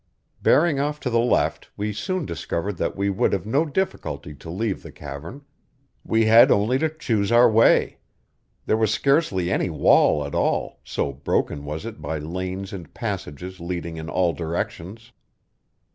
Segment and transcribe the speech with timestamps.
[0.41, 4.49] Bearing off to the left, we soon discovered that we would have no difficulty to
[4.49, 5.43] leave the cavern;
[6.03, 7.99] we had only to choose our way.
[8.65, 13.59] There was scarcely any wall at all, so broken was it by lanes and passages
[13.59, 15.11] leading in all directions.